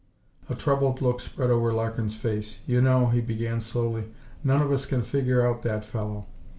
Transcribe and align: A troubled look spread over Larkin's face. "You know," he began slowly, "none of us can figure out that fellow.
A 0.49 0.55
troubled 0.55 0.99
look 0.99 1.19
spread 1.19 1.51
over 1.51 1.71
Larkin's 1.71 2.15
face. 2.15 2.61
"You 2.65 2.81
know," 2.81 3.09
he 3.09 3.21
began 3.21 3.61
slowly, 3.61 4.05
"none 4.43 4.59
of 4.63 4.71
us 4.71 4.87
can 4.87 5.03
figure 5.03 5.45
out 5.45 5.61
that 5.61 5.85
fellow. 5.85 6.25